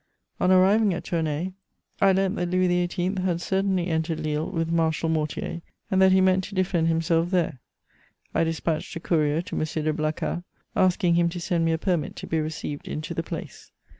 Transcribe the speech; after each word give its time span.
On 0.39 0.49
arriving 0.51 0.95
at 0.95 1.03
Tournay, 1.03 1.53
I 2.01 2.11
learnt 2.11 2.35
that 2.37 2.49
Louis 2.49 2.87
XVIII. 2.87 3.21
had 3.21 3.39
certainly 3.39 3.85
entered 3.85 4.19
Lille 4.19 4.49
with 4.49 4.71
Marshal 4.71 5.09
Mortier, 5.09 5.61
and 5.91 6.01
that 6.01 6.11
he 6.11 6.21
meant 6.21 6.43
to 6.45 6.55
defend 6.55 6.87
himself 6.87 7.29
there. 7.29 7.59
I 8.33 8.43
despatched 8.43 8.95
a 8.95 8.99
courier 8.99 9.43
to 9.43 9.55
M. 9.55 9.61
de 9.63 9.93
Blacas, 9.93 10.41
asking 10.75 11.13
him 11.13 11.29
to 11.29 11.39
send 11.39 11.65
me 11.65 11.71
a 11.71 11.77
permit 11.77 12.15
to 12.15 12.25
be 12.25 12.39
received 12.39 12.87
into 12.87 13.13
the 13.13 13.21
place. 13.21 13.71